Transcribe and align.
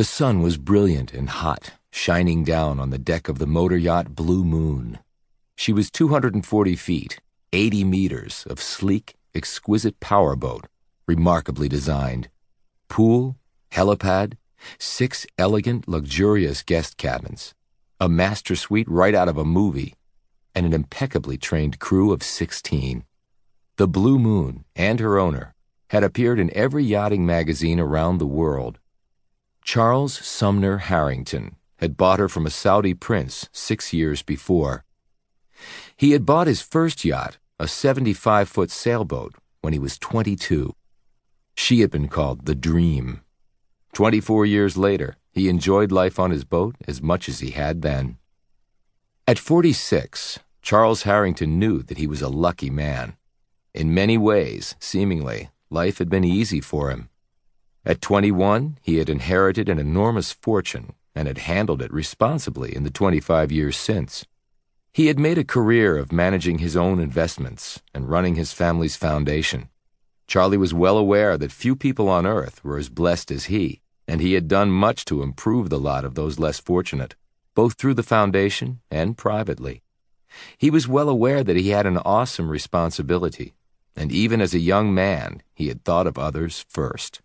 The 0.00 0.04
sun 0.04 0.40
was 0.40 0.56
brilliant 0.56 1.12
and 1.12 1.28
hot, 1.28 1.72
shining 1.92 2.42
down 2.42 2.80
on 2.80 2.88
the 2.88 2.96
deck 2.96 3.28
of 3.28 3.38
the 3.38 3.46
motor 3.46 3.76
yacht 3.76 4.14
Blue 4.14 4.44
Moon. 4.44 4.98
She 5.56 5.74
was 5.74 5.90
240 5.90 6.74
feet, 6.74 7.20
80 7.52 7.84
meters 7.84 8.46
of 8.48 8.62
sleek, 8.62 9.16
exquisite 9.34 10.00
powerboat, 10.00 10.68
remarkably 11.06 11.68
designed. 11.68 12.30
Pool, 12.88 13.36
helipad, 13.72 14.38
six 14.78 15.26
elegant, 15.36 15.86
luxurious 15.86 16.62
guest 16.62 16.96
cabins, 16.96 17.52
a 18.00 18.08
master 18.08 18.56
suite 18.56 18.88
right 18.88 19.14
out 19.14 19.28
of 19.28 19.36
a 19.36 19.44
movie, 19.44 19.96
and 20.54 20.64
an 20.64 20.72
impeccably 20.72 21.36
trained 21.36 21.78
crew 21.78 22.10
of 22.10 22.22
16. 22.22 23.04
The 23.76 23.86
Blue 23.86 24.18
Moon 24.18 24.64
and 24.74 24.98
her 24.98 25.18
owner 25.18 25.54
had 25.90 26.02
appeared 26.02 26.38
in 26.38 26.50
every 26.56 26.84
yachting 26.84 27.26
magazine 27.26 27.78
around 27.78 28.16
the 28.16 28.26
world. 28.26 28.79
Charles 29.62 30.14
Sumner 30.14 30.78
Harrington 30.78 31.56
had 31.76 31.96
bought 31.96 32.18
her 32.18 32.28
from 32.28 32.46
a 32.46 32.50
Saudi 32.50 32.94
prince 32.94 33.48
six 33.52 33.92
years 33.92 34.22
before. 34.22 34.84
He 35.96 36.12
had 36.12 36.26
bought 36.26 36.46
his 36.46 36.62
first 36.62 37.04
yacht, 37.04 37.38
a 37.58 37.68
75 37.68 38.48
foot 38.48 38.70
sailboat, 38.70 39.34
when 39.60 39.72
he 39.72 39.78
was 39.78 39.98
22. 39.98 40.74
She 41.54 41.80
had 41.80 41.90
been 41.90 42.08
called 42.08 42.46
the 42.46 42.54
Dream. 42.54 43.20
24 43.92 44.46
years 44.46 44.76
later, 44.76 45.16
he 45.32 45.48
enjoyed 45.48 45.92
life 45.92 46.18
on 46.18 46.30
his 46.30 46.44
boat 46.44 46.76
as 46.88 47.02
much 47.02 47.28
as 47.28 47.40
he 47.40 47.50
had 47.50 47.82
then. 47.82 48.18
At 49.26 49.38
46, 49.38 50.40
Charles 50.62 51.02
Harrington 51.02 51.58
knew 51.58 51.82
that 51.82 51.98
he 51.98 52.06
was 52.06 52.22
a 52.22 52.28
lucky 52.28 52.70
man. 52.70 53.16
In 53.74 53.94
many 53.94 54.18
ways, 54.18 54.74
seemingly, 54.80 55.50
life 55.70 55.98
had 55.98 56.08
been 56.08 56.24
easy 56.24 56.60
for 56.60 56.90
him. 56.90 57.08
At 57.84 58.02
21, 58.02 58.78
he 58.82 58.98
had 58.98 59.08
inherited 59.08 59.68
an 59.68 59.78
enormous 59.78 60.32
fortune 60.32 60.92
and 61.14 61.26
had 61.26 61.38
handled 61.38 61.80
it 61.80 61.92
responsibly 61.92 62.74
in 62.74 62.84
the 62.84 62.90
25 62.90 63.50
years 63.50 63.76
since. 63.76 64.26
He 64.92 65.06
had 65.06 65.18
made 65.18 65.38
a 65.38 65.44
career 65.44 65.96
of 65.96 66.12
managing 66.12 66.58
his 66.58 66.76
own 66.76 67.00
investments 67.00 67.80
and 67.94 68.10
running 68.10 68.34
his 68.34 68.52
family's 68.52 68.96
foundation. 68.96 69.70
Charlie 70.26 70.58
was 70.58 70.74
well 70.74 70.98
aware 70.98 71.38
that 71.38 71.52
few 71.52 71.74
people 71.74 72.08
on 72.08 72.26
earth 72.26 72.62
were 72.62 72.76
as 72.76 72.88
blessed 72.88 73.30
as 73.30 73.46
he, 73.46 73.80
and 74.06 74.20
he 74.20 74.34
had 74.34 74.46
done 74.46 74.70
much 74.70 75.04
to 75.06 75.22
improve 75.22 75.70
the 75.70 75.78
lot 75.78 76.04
of 76.04 76.14
those 76.14 76.38
less 76.38 76.58
fortunate, 76.58 77.14
both 77.54 77.74
through 77.74 77.94
the 77.94 78.02
foundation 78.02 78.80
and 78.90 79.16
privately. 79.16 79.82
He 80.58 80.70
was 80.70 80.86
well 80.86 81.08
aware 81.08 81.42
that 81.42 81.56
he 81.56 81.70
had 81.70 81.86
an 81.86 81.98
awesome 81.98 82.50
responsibility, 82.50 83.54
and 83.96 84.12
even 84.12 84.40
as 84.40 84.52
a 84.54 84.58
young 84.58 84.92
man, 84.92 85.42
he 85.54 85.68
had 85.68 85.84
thought 85.84 86.06
of 86.06 86.18
others 86.18 86.64
first. 86.68 87.22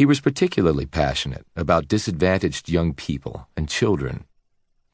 He 0.00 0.06
was 0.06 0.18
particularly 0.18 0.86
passionate 0.86 1.44
about 1.54 1.86
disadvantaged 1.86 2.70
young 2.70 2.94
people 2.94 3.48
and 3.54 3.68
children. 3.68 4.24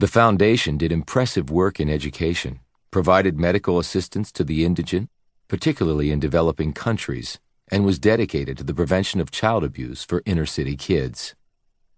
The 0.00 0.08
foundation 0.08 0.76
did 0.76 0.90
impressive 0.90 1.48
work 1.48 1.78
in 1.78 1.88
education, 1.88 2.58
provided 2.90 3.38
medical 3.38 3.78
assistance 3.78 4.32
to 4.32 4.42
the 4.42 4.64
indigent, 4.64 5.08
particularly 5.46 6.10
in 6.10 6.18
developing 6.18 6.72
countries, 6.72 7.38
and 7.70 7.84
was 7.84 8.00
dedicated 8.00 8.58
to 8.58 8.64
the 8.64 8.74
prevention 8.74 9.20
of 9.20 9.30
child 9.30 9.62
abuse 9.62 10.02
for 10.02 10.24
inner 10.26 10.44
city 10.44 10.74
kids. 10.74 11.36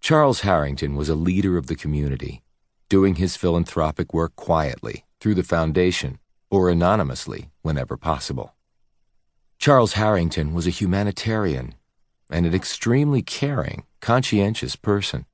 Charles 0.01 0.41
Harrington 0.41 0.95
was 0.95 1.09
a 1.09 1.15
leader 1.15 1.57
of 1.57 1.65
the 1.65 1.75
community, 1.75 2.43
doing 2.89 3.15
his 3.15 3.35
philanthropic 3.35 4.13
work 4.13 4.35
quietly 4.35 5.03
through 5.19 5.33
the 5.33 5.41
foundation 5.41 6.19
or 6.51 6.69
anonymously 6.69 7.49
whenever 7.63 7.97
possible. 7.97 8.53
Charles 9.57 9.93
Harrington 9.93 10.53
was 10.53 10.67
a 10.67 10.77
humanitarian 10.79 11.73
and 12.29 12.45
an 12.45 12.53
extremely 12.53 13.21
caring, 13.21 13.83
conscientious 14.01 14.75
person. 14.75 15.25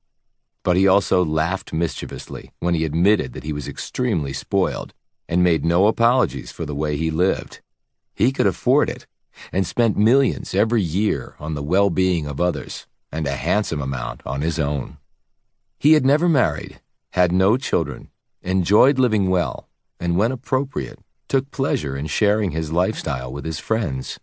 But 0.64 0.78
he 0.78 0.88
also 0.88 1.24
laughed 1.24 1.74
mischievously 1.74 2.52
when 2.60 2.74
he 2.74 2.86
admitted 2.86 3.34
that 3.34 3.44
he 3.44 3.54
was 3.54 3.68
extremely 3.68 4.34
spoiled 4.34 4.94
and 5.28 5.44
made 5.44 5.66
no 5.66 5.88
apologies 5.88 6.52
for 6.52 6.66
the 6.66 6.76
way 6.76 6.98
he 6.98 7.12
lived. 7.12 7.62
He 8.16 8.32
could 8.32 8.48
afford 8.48 8.90
it 8.90 9.06
and 9.52 9.68
spent 9.68 9.98
millions 9.98 10.56
every 10.56 10.82
year 10.82 11.36
on 11.40 11.54
the 11.54 11.64
well 11.64 11.90
being 11.90 12.26
of 12.26 12.40
others 12.40 12.88
and 13.12 13.28
a 13.28 13.36
handsome 13.36 13.82
amount 13.82 14.22
on 14.26 14.42
his 14.42 14.60
own. 14.60 14.98
He 15.78 15.94
had 15.94 16.06
never 16.06 16.28
married, 16.28 16.82
had 17.12 17.32
no 17.32 17.58
children, 17.58 18.10
enjoyed 18.42 18.98
living 18.98 19.30
well, 19.30 19.68
and 20.00 20.18
when 20.18 20.32
appropriate, 20.32 21.00
took 21.28 21.52
pleasure 21.52 21.98
in 21.98 22.08
sharing 22.08 22.52
his 22.52 22.72
lifestyle 22.72 23.32
with 23.32 23.46
his 23.46 23.60
friends. 23.60 24.20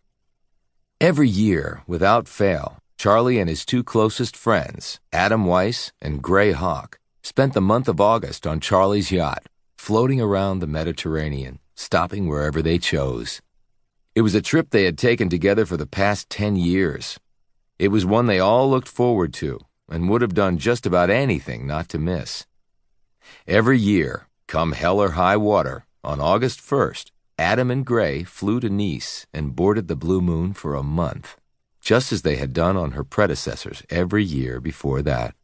Every 1.02 1.28
year, 1.28 1.82
without 1.88 2.28
fail, 2.28 2.78
Charlie 2.96 3.40
and 3.40 3.48
his 3.48 3.66
two 3.66 3.82
closest 3.82 4.36
friends, 4.36 5.00
Adam 5.12 5.46
Weiss 5.46 5.90
and 6.00 6.22
Gray 6.22 6.52
Hawk, 6.52 7.00
spent 7.24 7.54
the 7.54 7.60
month 7.60 7.88
of 7.88 8.00
August 8.00 8.46
on 8.46 8.60
Charlie's 8.60 9.10
yacht, 9.10 9.48
floating 9.76 10.20
around 10.20 10.60
the 10.60 10.68
Mediterranean, 10.68 11.58
stopping 11.74 12.28
wherever 12.28 12.62
they 12.62 12.78
chose. 12.78 13.42
It 14.14 14.20
was 14.20 14.36
a 14.36 14.40
trip 14.40 14.70
they 14.70 14.84
had 14.84 14.96
taken 14.96 15.28
together 15.28 15.66
for 15.66 15.76
the 15.76 15.88
past 15.88 16.30
10 16.30 16.54
years. 16.54 17.19
It 17.80 17.88
was 17.88 18.06
one 18.06 18.26
they 18.26 18.38
all 18.38 18.70
looked 18.70 18.86
forward 18.86 19.34
to 19.42 19.58
and 19.88 20.08
would 20.08 20.22
have 20.22 20.34
done 20.34 20.56
just 20.56 20.86
about 20.86 21.10
anything 21.10 21.66
not 21.66 21.88
to 21.88 21.98
miss. 21.98 22.46
Every 23.48 23.76
year, 23.76 24.28
come 24.46 24.70
hell 24.70 25.02
or 25.02 25.19
high 25.19 25.36
water, 25.36 25.84
on 26.04 26.20
August 26.20 26.60
1st, 26.60 27.10
Adam 27.42 27.72
and 27.72 27.84
Gray 27.84 28.22
flew 28.22 28.60
to 28.60 28.70
Nice 28.70 29.26
and 29.34 29.56
boarded 29.56 29.88
the 29.88 29.97
Blue 29.97 30.20
Moon 30.20 30.53
for 30.53 30.76
a 30.76 30.82
month, 30.84 31.36
just 31.80 32.12
as 32.12 32.22
they 32.22 32.36
had 32.36 32.53
done 32.53 32.76
on 32.76 32.92
her 32.92 33.03
predecessors 33.03 33.82
every 33.91 34.22
year 34.22 34.60
before 34.60 35.03
that. 35.03 35.34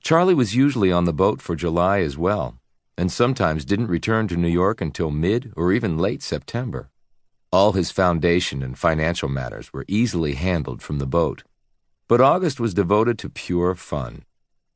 Charlie 0.00 0.34
was 0.34 0.56
usually 0.56 0.90
on 0.90 1.04
the 1.04 1.12
boat 1.12 1.40
for 1.40 1.54
July 1.54 2.00
as 2.00 2.18
well, 2.18 2.58
and 2.98 3.12
sometimes 3.12 3.64
didn't 3.64 3.86
return 3.86 4.26
to 4.26 4.36
New 4.36 4.48
York 4.48 4.80
until 4.80 5.12
mid 5.12 5.52
or 5.56 5.72
even 5.72 5.96
late 5.96 6.22
September. 6.22 6.90
All 7.52 7.74
his 7.74 7.92
foundation 7.92 8.60
and 8.60 8.76
financial 8.76 9.28
matters 9.28 9.72
were 9.72 9.84
easily 9.86 10.34
handled 10.34 10.82
from 10.82 10.98
the 10.98 11.06
boat. 11.06 11.44
But 12.08 12.20
August 12.20 12.58
was 12.58 12.74
devoted 12.74 13.16
to 13.20 13.30
pure 13.30 13.76
fun, 13.76 14.24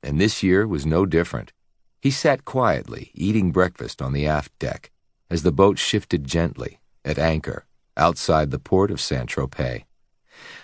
and 0.04 0.20
this 0.20 0.44
year 0.44 0.64
was 0.64 0.86
no 0.86 1.06
different. 1.06 1.52
He 2.00 2.12
sat 2.12 2.44
quietly, 2.44 3.10
eating 3.14 3.50
breakfast 3.50 4.00
on 4.00 4.12
the 4.12 4.28
aft 4.28 4.56
deck, 4.60 4.92
as 5.30 5.42
the 5.42 5.52
boat 5.52 5.78
shifted 5.78 6.24
gently, 6.24 6.80
at 7.04 7.18
anchor, 7.18 7.66
outside 7.96 8.50
the 8.50 8.58
port 8.58 8.90
of 8.90 9.00
Saint 9.00 9.28
Tropez. 9.28 9.84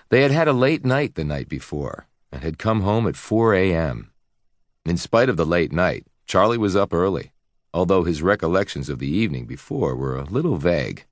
They 0.08 0.22
had 0.22 0.30
had 0.30 0.48
a 0.48 0.52
late 0.52 0.84
night 0.84 1.14
the 1.14 1.24
night 1.24 1.48
before, 1.48 2.06
and 2.30 2.42
had 2.42 2.58
come 2.58 2.82
home 2.82 3.06
at 3.06 3.16
4 3.16 3.54
a.m. 3.54 4.10
In 4.84 4.96
spite 4.96 5.28
of 5.28 5.36
the 5.36 5.46
late 5.46 5.72
night, 5.72 6.06
Charlie 6.26 6.58
was 6.58 6.76
up 6.76 6.92
early, 6.92 7.32
although 7.72 8.04
his 8.04 8.22
recollections 8.22 8.88
of 8.88 8.98
the 8.98 9.08
evening 9.10 9.46
before 9.46 9.96
were 9.96 10.16
a 10.16 10.24
little 10.24 10.56
vague. 10.56 11.04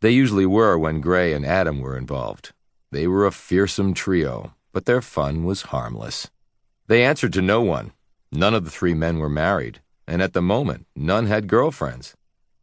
They 0.00 0.10
usually 0.10 0.46
were 0.46 0.78
when 0.78 1.00
Gray 1.00 1.32
and 1.32 1.44
Adam 1.44 1.80
were 1.80 1.96
involved. 1.96 2.52
They 2.90 3.06
were 3.06 3.26
a 3.26 3.32
fearsome 3.32 3.94
trio, 3.94 4.54
but 4.72 4.86
their 4.86 5.02
fun 5.02 5.44
was 5.44 5.62
harmless. 5.62 6.30
They 6.86 7.04
answered 7.04 7.32
to 7.34 7.42
no 7.42 7.60
one. 7.60 7.92
None 8.30 8.54
of 8.54 8.64
the 8.64 8.70
three 8.70 8.94
men 8.94 9.18
were 9.18 9.28
married, 9.28 9.80
and 10.06 10.22
at 10.22 10.32
the 10.32 10.42
moment, 10.42 10.86
none 10.94 11.26
had 11.26 11.48
girlfriends. 11.48 12.14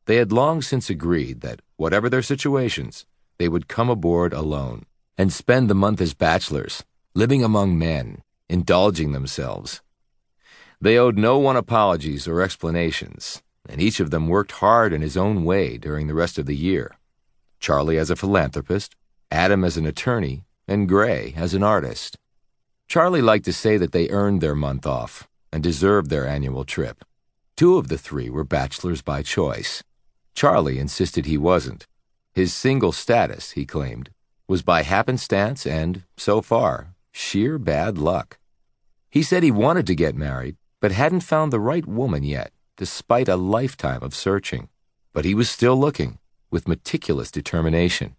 They 0.05 0.17
had 0.17 0.31
long 0.31 0.61
since 0.61 0.89
agreed 0.89 1.41
that, 1.41 1.61
whatever 1.77 2.09
their 2.09 2.21
situations, 2.21 3.05
they 3.39 3.49
would 3.49 3.67
come 3.67 3.89
aboard 3.89 4.33
alone 4.33 4.85
and 5.17 5.33
spend 5.33 5.69
the 5.69 5.75
month 5.75 5.99
as 5.99 6.13
bachelors, 6.13 6.83
living 7.15 7.43
among 7.43 7.77
men, 7.77 8.21
indulging 8.47 9.11
themselves. 9.11 9.81
They 10.79 10.97
owed 10.97 11.17
no 11.17 11.39
one 11.39 11.55
apologies 11.55 12.27
or 12.27 12.41
explanations, 12.41 13.41
and 13.67 13.81
each 13.81 13.99
of 13.99 14.11
them 14.11 14.27
worked 14.27 14.51
hard 14.53 14.93
in 14.93 15.01
his 15.01 15.17
own 15.17 15.43
way 15.43 15.77
during 15.77 16.07
the 16.07 16.13
rest 16.13 16.37
of 16.37 16.45
the 16.45 16.55
year. 16.55 16.91
Charlie 17.59 17.97
as 17.97 18.11
a 18.11 18.15
philanthropist, 18.15 18.95
Adam 19.31 19.63
as 19.63 19.77
an 19.77 19.87
attorney, 19.87 20.43
and 20.67 20.87
Gray 20.87 21.33
as 21.35 21.53
an 21.55 21.63
artist. 21.63 22.17
Charlie 22.87 23.21
liked 23.21 23.45
to 23.45 23.53
say 23.53 23.77
that 23.77 23.91
they 23.91 24.09
earned 24.09 24.41
their 24.41 24.53
month 24.53 24.85
off 24.85 25.27
and 25.51 25.63
deserved 25.63 26.11
their 26.11 26.27
annual 26.27 26.63
trip. 26.63 27.03
Two 27.55 27.77
of 27.77 27.87
the 27.87 27.97
three 27.97 28.29
were 28.29 28.43
bachelors 28.43 29.01
by 29.01 29.23
choice. 29.23 29.81
Charlie 30.35 30.79
insisted 30.79 31.25
he 31.25 31.37
wasn't. 31.37 31.87
His 32.33 32.53
single 32.53 32.91
status, 32.91 33.51
he 33.51 33.65
claimed, 33.65 34.09
was 34.47 34.61
by 34.61 34.83
happenstance 34.83 35.65
and, 35.65 36.03
so 36.17 36.41
far, 36.41 36.93
sheer 37.11 37.57
bad 37.57 37.97
luck. 37.97 38.37
He 39.09 39.23
said 39.23 39.41
he 39.41 39.51
wanted 39.51 39.87
to 39.87 39.95
get 39.95 40.13
married, 40.13 40.57
but 40.81 40.91
hadn't 40.91 41.21
found 41.21 41.51
the 41.53 41.59
right 41.59 41.87
woman 41.87 42.23
yet, 42.23 42.51
despite 42.75 43.29
a 43.29 43.37
lifetime 43.37 44.03
of 44.03 44.13
searching. 44.13 44.67
But 45.13 45.23
he 45.23 45.33
was 45.33 45.49
still 45.49 45.77
looking 45.77 46.19
with 46.51 46.67
meticulous 46.67 47.31
determination. 47.31 48.17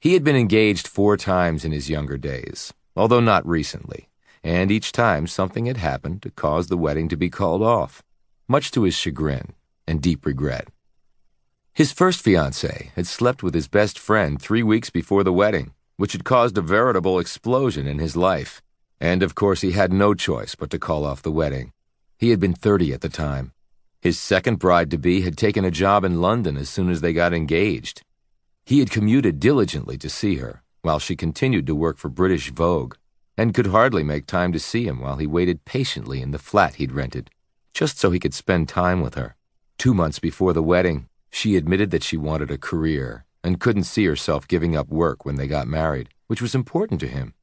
He 0.00 0.14
had 0.14 0.24
been 0.24 0.36
engaged 0.36 0.88
four 0.88 1.18
times 1.18 1.64
in 1.64 1.72
his 1.72 1.90
younger 1.90 2.16
days, 2.16 2.72
although 2.96 3.20
not 3.20 3.46
recently, 3.46 4.08
and 4.42 4.70
each 4.70 4.92
time 4.92 5.26
something 5.26 5.66
had 5.66 5.76
happened 5.76 6.22
to 6.22 6.30
cause 6.30 6.68
the 6.68 6.78
wedding 6.78 7.08
to 7.10 7.16
be 7.16 7.28
called 7.28 7.62
off, 7.62 8.02
much 8.48 8.70
to 8.70 8.82
his 8.82 8.94
chagrin 8.94 9.52
and 9.86 10.00
deep 10.00 10.24
regret. 10.24 10.68
His 11.74 11.90
first 11.90 12.24
fiancée 12.24 12.92
had 12.94 13.08
slept 13.08 13.42
with 13.42 13.52
his 13.52 13.66
best 13.66 13.98
friend 13.98 14.40
three 14.40 14.62
weeks 14.62 14.90
before 14.90 15.24
the 15.24 15.32
wedding, 15.32 15.74
which 15.96 16.12
had 16.12 16.22
caused 16.22 16.56
a 16.56 16.62
veritable 16.62 17.18
explosion 17.18 17.88
in 17.88 17.98
his 17.98 18.14
life. 18.14 18.62
And 19.00 19.24
of 19.24 19.34
course, 19.34 19.62
he 19.62 19.72
had 19.72 19.92
no 19.92 20.14
choice 20.14 20.54
but 20.54 20.70
to 20.70 20.78
call 20.78 21.04
off 21.04 21.22
the 21.22 21.32
wedding. 21.32 21.72
He 22.16 22.30
had 22.30 22.38
been 22.38 22.54
30 22.54 22.92
at 22.92 23.00
the 23.00 23.08
time. 23.08 23.52
His 24.00 24.20
second 24.20 24.60
bride 24.60 24.88
to 24.92 24.98
be 24.98 25.22
had 25.22 25.36
taken 25.36 25.64
a 25.64 25.70
job 25.72 26.04
in 26.04 26.20
London 26.20 26.56
as 26.56 26.68
soon 26.68 26.90
as 26.90 27.00
they 27.00 27.12
got 27.12 27.34
engaged. 27.34 28.02
He 28.64 28.78
had 28.78 28.92
commuted 28.92 29.40
diligently 29.40 29.98
to 29.98 30.08
see 30.08 30.36
her, 30.36 30.62
while 30.82 31.00
she 31.00 31.16
continued 31.16 31.66
to 31.66 31.74
work 31.74 31.98
for 31.98 32.08
British 32.08 32.52
Vogue, 32.52 32.94
and 33.36 33.52
could 33.52 33.66
hardly 33.66 34.04
make 34.04 34.26
time 34.26 34.52
to 34.52 34.60
see 34.60 34.86
him 34.86 35.00
while 35.00 35.16
he 35.16 35.26
waited 35.26 35.64
patiently 35.64 36.22
in 36.22 36.30
the 36.30 36.38
flat 36.38 36.76
he'd 36.76 36.92
rented, 36.92 37.30
just 37.72 37.98
so 37.98 38.12
he 38.12 38.20
could 38.20 38.32
spend 38.32 38.68
time 38.68 39.00
with 39.00 39.16
her. 39.16 39.34
Two 39.76 39.92
months 39.92 40.20
before 40.20 40.52
the 40.52 40.62
wedding, 40.62 41.08
she 41.34 41.56
admitted 41.56 41.90
that 41.90 42.04
she 42.04 42.16
wanted 42.16 42.48
a 42.48 42.56
career 42.56 43.24
and 43.42 43.58
couldn't 43.58 43.82
see 43.82 44.04
herself 44.04 44.46
giving 44.46 44.76
up 44.76 44.88
work 44.88 45.24
when 45.24 45.34
they 45.34 45.48
got 45.48 45.66
married, 45.66 46.08
which 46.28 46.40
was 46.40 46.54
important 46.54 47.00
to 47.00 47.08
him. 47.08 47.33